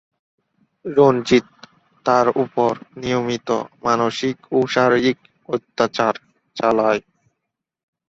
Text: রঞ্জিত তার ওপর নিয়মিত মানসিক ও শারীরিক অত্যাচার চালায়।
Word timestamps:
রঞ্জিত 0.85 1.47
তার 2.05 2.27
ওপর 2.43 2.71
নিয়মিত 3.01 3.49
মানসিক 3.85 4.37
ও 4.51 4.67
শারীরিক 4.73 5.17
অত্যাচার 5.49 6.13
চালায়। 6.57 7.01